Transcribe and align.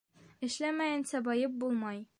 Эшләмәйенсә 0.47 1.23
байып 1.29 1.57
булмай. 1.65 2.07